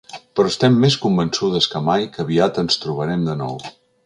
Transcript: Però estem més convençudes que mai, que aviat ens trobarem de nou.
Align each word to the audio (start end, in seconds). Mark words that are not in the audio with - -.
Però 0.37 0.49
estem 0.51 0.79
més 0.85 0.97
convençudes 1.03 1.69
que 1.75 1.83
mai, 1.91 2.09
que 2.17 2.23
aviat 2.27 2.59
ens 2.63 2.81
trobarem 2.87 3.29
de 3.31 3.39
nou. 3.45 3.59